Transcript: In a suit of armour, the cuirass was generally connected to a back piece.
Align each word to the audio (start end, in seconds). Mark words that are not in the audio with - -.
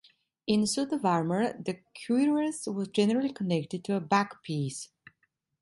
In 0.47 0.63
a 0.63 0.65
suit 0.65 0.91
of 0.93 1.05
armour, 1.05 1.53
the 1.61 1.77
cuirass 1.95 2.65
was 2.65 2.87
generally 2.87 3.31
connected 3.31 3.83
to 3.83 3.93
a 3.93 3.99
back 4.01 4.41
piece. 4.41 4.89